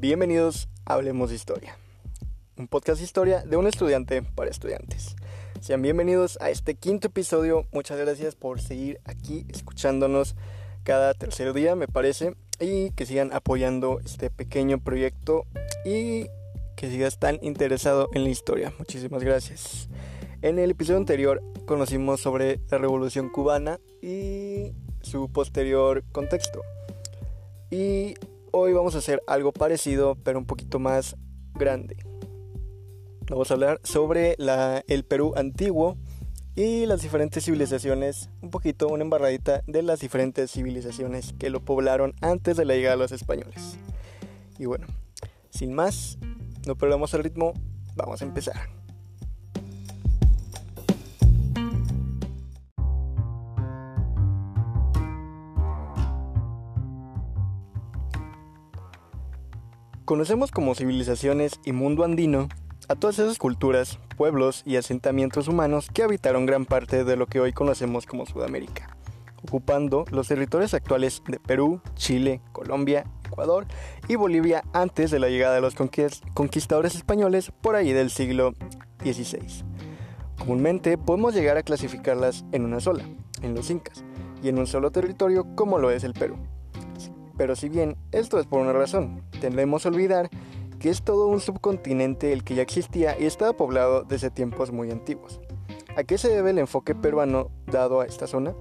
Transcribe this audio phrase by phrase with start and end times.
[0.00, 1.76] Bienvenidos a Hablemos de Historia,
[2.56, 5.16] un podcast de historia de un estudiante para estudiantes.
[5.60, 7.66] Sean bienvenidos a este quinto episodio.
[7.72, 10.36] Muchas gracias por seguir aquí escuchándonos
[10.84, 15.46] cada tercer día, me parece, y que sigan apoyando este pequeño proyecto
[15.84, 16.28] y
[16.76, 18.72] que sigas tan interesado en la historia.
[18.78, 19.88] Muchísimas gracias.
[20.42, 26.62] En el episodio anterior conocimos sobre la Revolución Cubana y su posterior contexto.
[27.72, 28.14] Y
[28.52, 31.16] hoy vamos a hacer algo parecido, pero un poquito más
[31.54, 31.96] grande.
[33.28, 34.36] Vamos a hablar sobre
[34.86, 35.96] el Perú antiguo
[36.54, 42.14] y las diferentes civilizaciones, un poquito, una embarradita de las diferentes civilizaciones que lo poblaron
[42.20, 43.76] antes de la llegada de los españoles.
[44.58, 44.86] Y bueno,
[45.50, 46.18] sin más,
[46.66, 47.52] no perdamos el ritmo,
[47.96, 48.77] vamos a empezar.
[60.08, 62.48] Conocemos como civilizaciones y mundo andino
[62.88, 67.40] a todas esas culturas, pueblos y asentamientos humanos que habitaron gran parte de lo que
[67.40, 68.96] hoy conocemos como Sudamérica,
[69.46, 73.66] ocupando los territorios actuales de Perú, Chile, Colombia, Ecuador
[74.08, 78.54] y Bolivia antes de la llegada de los conquistadores españoles por ahí del siglo
[79.02, 79.62] XVI.
[80.38, 83.04] Comúnmente podemos llegar a clasificarlas en una sola,
[83.42, 84.02] en los incas,
[84.42, 86.38] y en un solo territorio como lo es el Perú.
[87.38, 90.28] Pero si bien esto es por una razón, tendremos a olvidar
[90.78, 94.90] que es todo un subcontinente el que ya existía y estaba poblado desde tiempos muy
[94.90, 95.40] antiguos.
[95.96, 98.54] ¿A qué se debe el enfoque peruano dado a esta zona?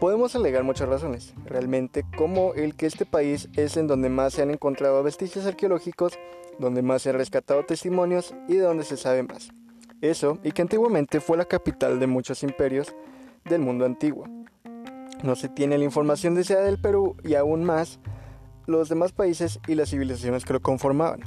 [0.00, 4.42] Podemos alegar muchas razones, realmente como el que este país es en donde más se
[4.42, 6.18] han encontrado vestigios arqueológicos,
[6.58, 9.50] donde más se han rescatado testimonios y de donde se sabe más.
[10.00, 12.94] Eso, y que antiguamente fue la capital de muchos imperios
[13.44, 14.24] del mundo antiguo.
[15.22, 17.98] No se tiene la información deseada del Perú y aún más
[18.66, 21.22] los demás países y las civilizaciones que lo conformaban,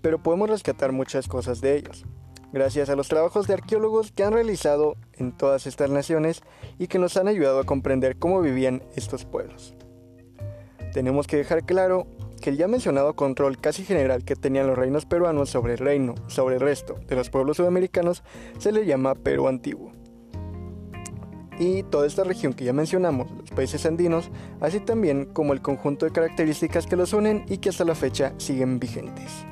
[0.00, 2.04] pero podemos rescatar muchas cosas de ellos,
[2.52, 6.42] gracias a los trabajos de arqueólogos que han realizado en todas estas naciones
[6.78, 9.74] y que nos han ayudado a comprender cómo vivían estos pueblos.
[10.92, 12.06] Tenemos que dejar claro
[12.42, 16.14] que el ya mencionado control casi general que tenían los reinos peruanos sobre el reino,
[16.26, 18.22] sobre el resto de los pueblos sudamericanos,
[18.58, 19.92] se le llama Perú antiguo.
[21.58, 24.30] Y toda esta región que ya mencionamos, países andinos,
[24.60, 28.32] así también como el conjunto de características que los unen y que hasta la fecha
[28.38, 29.46] siguen vigentes.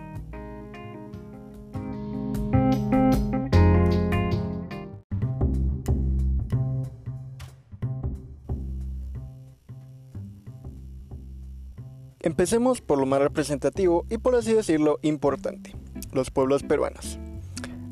[12.22, 15.74] Empecemos por lo más representativo y por así decirlo importante,
[16.12, 17.18] los pueblos peruanos.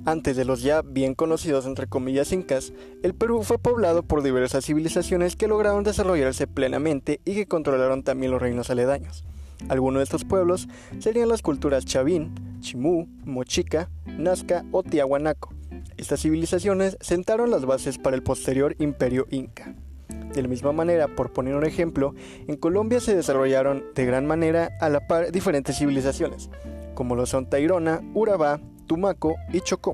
[0.09, 4.65] Antes de los ya bien conocidos entre comillas incas, el Perú fue poblado por diversas
[4.65, 9.27] civilizaciones que lograron desarrollarse plenamente y que controlaron también los reinos aledaños.
[9.69, 10.67] Algunos de estos pueblos
[10.99, 15.53] serían las culturas Chavín, Chimú, Mochica, Nazca o Tiahuanaco.
[15.99, 19.75] Estas civilizaciones sentaron las bases para el posterior imperio inca.
[20.09, 22.15] De la misma manera, por poner un ejemplo,
[22.47, 26.49] en Colombia se desarrollaron de gran manera a la par diferentes civilizaciones,
[26.95, 29.93] como lo son Tairona, Urabá, Tumaco y Chocó.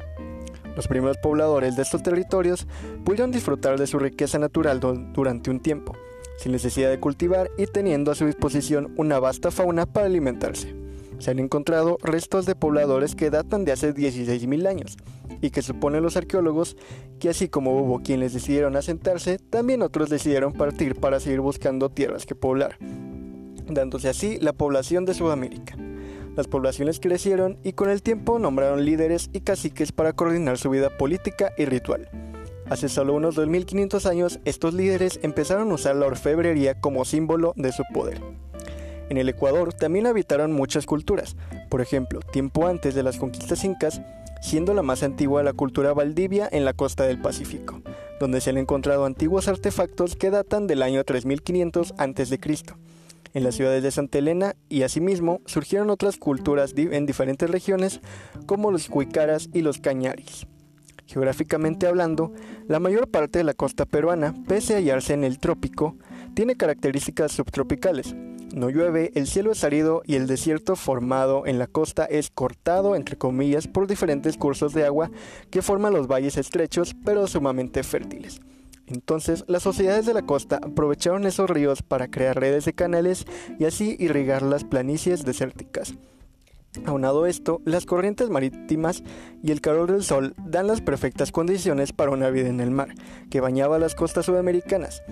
[0.75, 2.67] Los primeros pobladores de estos territorios
[3.05, 5.95] pudieron disfrutar de su riqueza natural durante un tiempo,
[6.39, 10.75] sin necesidad de cultivar y teniendo a su disposición una vasta fauna para alimentarse.
[11.19, 14.97] Se han encontrado restos de pobladores que datan de hace 16.000 años
[15.41, 16.77] y que suponen los arqueólogos
[17.21, 22.27] que así como hubo quienes decidieron asentarse, también otros decidieron partir para seguir buscando tierras
[22.27, 22.79] que poblar,
[23.69, 25.77] dándose así la población de Sudamérica.
[26.37, 30.91] Las poblaciones crecieron y con el tiempo nombraron líderes y caciques para coordinar su vida
[30.91, 32.09] política y ritual.
[32.69, 37.73] Hace solo unos 2500 años, estos líderes empezaron a usar la orfebrería como símbolo de
[37.73, 38.21] su poder.
[39.11, 41.37] En el Ecuador también habitaron muchas culturas,
[41.69, 44.01] por ejemplo, tiempo antes de las conquistas incas,
[44.41, 47.81] siendo la más antigua la cultura valdivia en la costa del Pacífico,
[48.19, 52.39] donde se han encontrado antiguos artefactos que datan del año 3500 a.C
[53.35, 58.01] en las ciudades de Santa Elena y asimismo surgieron otras culturas en diferentes regiones
[58.47, 60.47] como los cuicaras y los cañaris.
[61.07, 62.33] Geográficamente hablando,
[62.67, 65.97] la mayor parte de la costa peruana, pese a hallarse en el trópico,
[66.35, 68.15] tiene características subtropicales.
[68.55, 72.95] No llueve, el cielo es árido y el desierto formado en la costa es cortado,
[72.95, 75.11] entre comillas, por diferentes cursos de agua
[75.51, 78.41] que forman los valles estrechos pero sumamente fértiles.
[78.87, 83.25] Entonces, las sociedades de la costa aprovecharon esos ríos para crear redes de canales
[83.59, 85.95] y así irrigar las planicies desérticas.
[86.87, 89.05] Aunado esto, las corrientes marítimas
[89.45, 92.89] y el calor del sol dan las perfectas condiciones para una vida en el mar,
[93.31, 95.03] que bañaba las costas sudamericanas,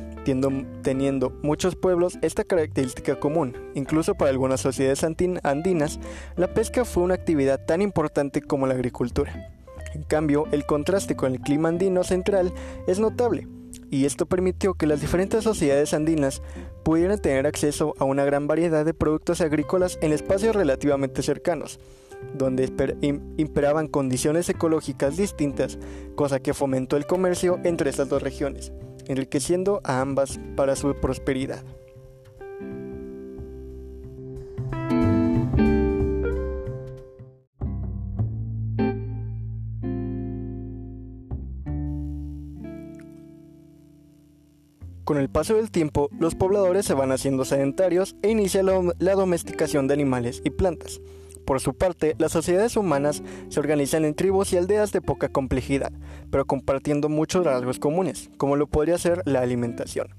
[0.83, 3.57] teniendo muchos pueblos esta característica común.
[3.75, 6.01] Incluso para algunas sociedades andinas,
[6.37, 9.53] la pesca fue una actividad tan importante como la agricultura.
[9.95, 12.53] En cambio, el contraste con el clima andino central
[12.89, 13.47] es notable,
[13.93, 16.41] y esto permitió que las diferentes sociedades andinas
[16.83, 21.79] pudieran tener acceso a una gran variedad de productos agrícolas en espacios relativamente cercanos,
[22.33, 22.73] donde
[23.37, 25.79] imperaban condiciones ecológicas distintas,
[26.15, 28.73] cosa que fomentó el comercio entre estas dos regiones,
[29.09, 31.63] enriqueciendo a ambas para su prosperidad.
[45.05, 49.89] Con el paso del tiempo, los pobladores se van haciendo sedentarios e inicia la, domesticación
[49.89, 51.01] de animales y plantas.
[51.45, 55.91] Por su parte, las sociedades humanas se organizan en tribus y aldeas de poca complejidad,
[56.31, 60.15] pero compartiendo muchos rasgos comunes, como lo podría ser la alimentación.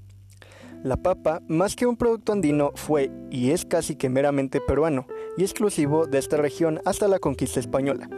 [0.82, 5.06] La papa, más que un producto andino, fue y es casi que meramente peruano
[5.38, 8.10] y exclusivo de esta región hasta la conquista española,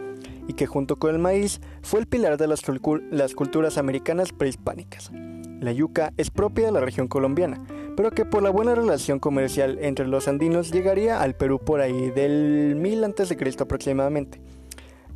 [0.49, 2.61] y que junto con el maíz fue el pilar de las,
[3.09, 5.13] las culturas americanas prehispánicas.
[5.59, 7.63] La yuca es propia de la región colombiana,
[7.95, 12.11] pero que por la buena relación comercial entre los andinos llegaría al Perú por ahí
[12.11, 13.55] del 1000 a.C.
[13.59, 14.39] aproximadamente.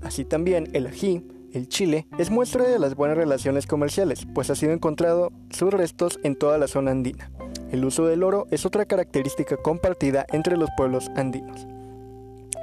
[0.02, 1.24] Así también el ají,
[1.54, 6.20] el chile, es muestra de las buenas relaciones comerciales, pues ha sido encontrado sus restos
[6.24, 7.30] en toda la zona andina.
[7.72, 11.68] El uso del oro es otra característica compartida entre los pueblos andinos.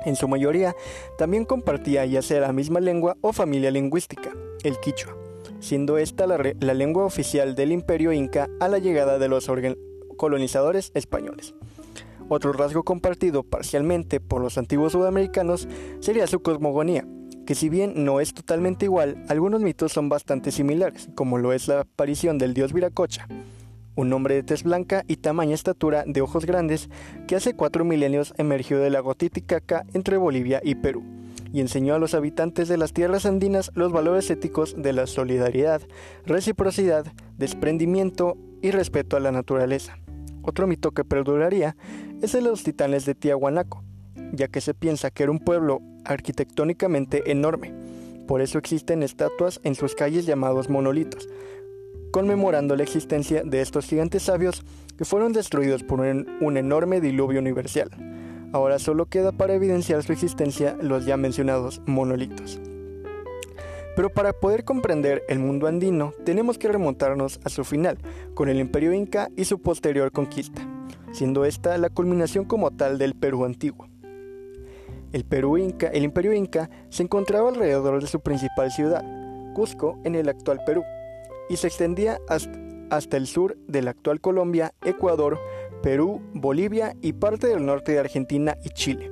[0.04, 0.74] En su mayoría,
[1.16, 4.32] también compartía ya sea la misma lengua o familia lingüística,
[4.64, 5.27] el quichua
[5.60, 9.50] siendo esta la, lengua oficial del imperio inca a la llegada de los
[10.16, 11.54] colonizadores españoles.
[12.28, 15.66] Otro rasgo compartido parcialmente por los antiguos sudamericanos
[16.00, 17.06] sería su cosmogonía,
[17.46, 21.68] que si bien no es totalmente igual, algunos mitos son bastante similares, como lo es
[21.68, 23.26] la aparición del dios Viracocha,
[23.96, 26.90] un hombre de tez blanca y tamaña estatura de ojos grandes
[27.26, 31.02] que hace cuatro milenios emergió del lago Titicaca entre Bolivia y Perú
[31.52, 35.82] y enseñó a los habitantes de las tierras andinas los valores éticos de la solidaridad,
[36.26, 37.06] reciprocidad,
[37.36, 39.98] desprendimiento y respeto a la naturaleza.
[40.42, 41.76] Otro mito que perduraría
[42.22, 43.82] es el de los titanes de Tiahuanaco,
[44.32, 47.72] ya que se piensa que era un pueblo arquitectónicamente enorme.
[48.26, 51.28] Por eso existen estatuas en sus calles llamados monolitos,
[52.10, 54.64] conmemorando la existencia de estos gigantes sabios
[54.96, 57.90] que fueron destruidos por un enorme diluvio universal.
[58.52, 62.60] Ahora solo queda para evidenciar su existencia los ya mencionados monolitos.
[63.94, 67.98] Pero para poder comprender el mundo andino tenemos que remontarnos a su final,
[68.34, 70.62] con el imperio inca y su posterior conquista,
[71.12, 73.88] siendo esta la culminación como tal del Perú antiguo.
[75.12, 79.04] El, Perú inca, el imperio inca se encontraba alrededor de su principal ciudad,
[79.54, 80.84] Cusco, en el actual Perú,
[81.48, 82.58] y se extendía hasta,
[82.90, 85.38] hasta el sur de la actual Colombia, Ecuador,
[85.82, 89.10] Perú, Bolivia y parte del norte de Argentina y Chile,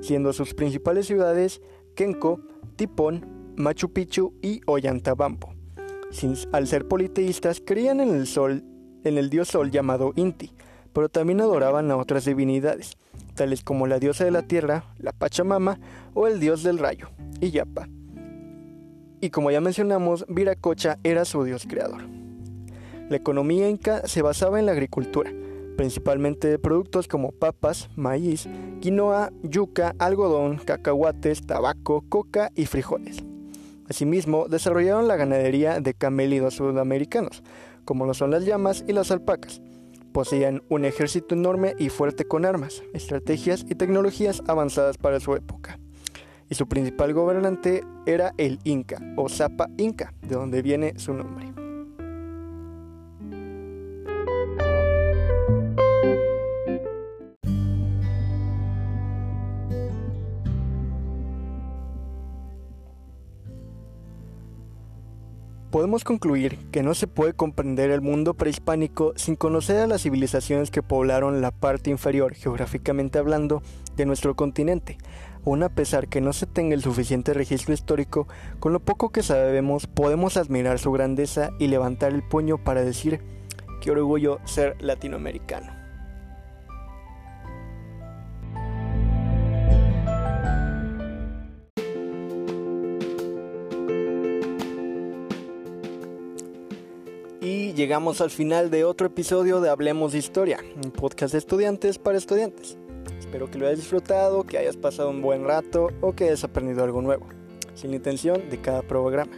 [0.00, 1.60] siendo sus principales ciudades
[1.94, 2.40] Kenco,
[2.76, 3.26] Tipón,
[3.56, 5.54] Machu Picchu y Ollantaytambo.
[6.52, 8.64] al ser politeístas, creían en el sol,
[9.04, 10.52] en el dios sol llamado Inti,
[10.92, 12.96] pero también adoraban a otras divinidades,
[13.34, 15.78] tales como la diosa de la tierra, la Pachamama,
[16.14, 17.08] o el dios del rayo,
[17.40, 17.88] Iyapa.
[19.20, 22.02] Y como ya mencionamos, Viracocha era su dios creador.
[23.08, 25.32] La economía inca se basaba en la agricultura,
[25.76, 28.48] principalmente de productos como papas, maíz,
[28.80, 33.24] quinoa, yuca, algodón, cacahuates, tabaco, coca y frijoles.
[33.88, 37.42] Asimismo, desarrollaron la ganadería de camélidos sudamericanos,
[37.84, 39.60] como lo son las llamas y las alpacas.
[40.12, 45.78] Poseían un ejército enorme y fuerte con armas, estrategias y tecnologías avanzadas para su época.
[46.48, 51.63] Y su principal gobernante era el Inca, o Zapa Inca, de donde viene su nombre.
[65.74, 70.70] Podemos concluir que no se puede comprender el mundo prehispánico sin conocer a las civilizaciones
[70.70, 73.60] que poblaron la parte inferior, geográficamente hablando,
[73.96, 74.98] de nuestro continente.
[75.44, 78.28] Aún a pesar que no se tenga el suficiente registro histórico,
[78.60, 83.20] con lo poco que sabemos podemos admirar su grandeza y levantar el puño para decir
[83.80, 85.83] que orgullo ser latinoamericano.
[97.84, 102.16] Llegamos al final de otro episodio de Hablemos de Historia, un podcast de estudiantes para
[102.16, 102.78] estudiantes.
[103.18, 106.82] Espero que lo hayas disfrutado, que hayas pasado un buen rato o que hayas aprendido
[106.82, 107.26] algo nuevo,
[107.74, 109.32] sin intención de cada programa.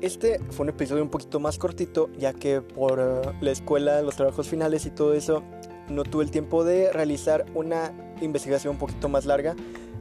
[0.00, 4.16] este fue un episodio un poquito más cortito, ya que por eh, la escuela, los
[4.16, 5.42] trabajos finales y todo eso,
[5.90, 9.54] no tuve el tiempo de realizar una investigación un poquito más larga.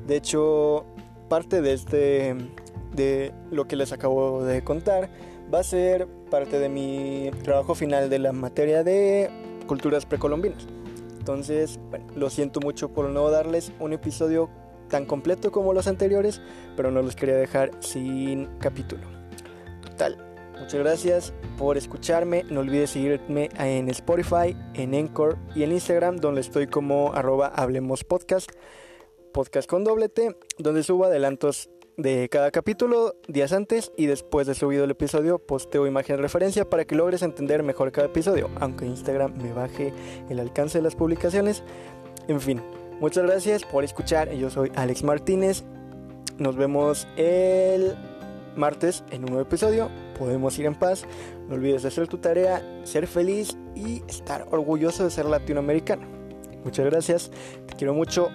[0.08, 0.86] De hecho,
[1.28, 2.36] parte de este
[2.96, 5.10] de lo que les acabo de contar
[5.54, 9.30] va a ser parte de mi trabajo final de la materia de
[9.68, 10.66] culturas precolombinas.
[11.20, 14.50] Entonces, bueno, lo siento mucho por no darles un episodio
[14.90, 16.42] tan completo como los anteriores,
[16.76, 19.04] pero no los quería dejar sin capítulo.
[19.84, 20.18] Total,
[20.60, 22.44] muchas gracias por escucharme.
[22.50, 28.04] No olvides seguirme en Spotify, en Encore y en Instagram, donde estoy como arroba Hablemos
[28.04, 28.50] Podcast,
[29.32, 31.70] podcast con doble T, donde subo adelantos
[32.02, 36.70] de cada capítulo días antes y después de subido el episodio posteo imagen de referencia
[36.70, 39.94] para que logres entender mejor cada episodio, aunque Instagram me baje
[40.30, 41.64] el alcance de las publicaciones.
[42.28, 42.62] En fin,
[43.00, 44.32] muchas gracias por escuchar.
[44.34, 45.64] Yo soy Alex Martínez.
[46.38, 47.96] Nos vemos el
[48.56, 49.90] martes en un nuevo episodio.
[50.18, 51.06] Podemos ir en paz.
[51.48, 56.08] No olvides de hacer tu tarea, ser feliz y estar orgulloso de ser latinoamericano.
[56.64, 57.32] Muchas gracias.
[57.68, 58.30] Te quiero mucho.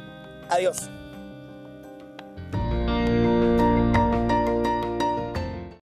[0.51, 0.91] Adiós.